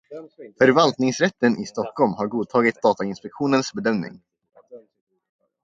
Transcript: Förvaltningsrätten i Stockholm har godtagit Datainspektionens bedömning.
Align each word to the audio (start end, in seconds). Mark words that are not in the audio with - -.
Förvaltningsrätten 0.57 1.57
i 1.57 1.65
Stockholm 1.65 2.13
har 2.13 2.27
godtagit 2.27 2.81
Datainspektionens 2.81 3.73
bedömning. 3.73 4.21